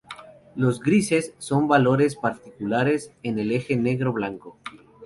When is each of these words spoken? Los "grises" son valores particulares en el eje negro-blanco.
Los 0.55 0.79
"grises" 0.79 1.35
son 1.37 1.67
valores 1.67 2.15
particulares 2.15 3.11
en 3.21 3.37
el 3.37 3.51
eje 3.51 3.75
negro-blanco. 3.75 4.57